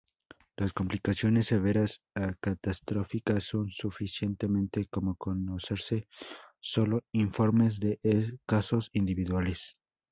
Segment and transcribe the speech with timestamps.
[0.57, 6.07] Las complicaciones severas a catastróficas son suficientemente como conocerse
[6.59, 7.99] solo informes de
[8.47, 9.77] casos individuales.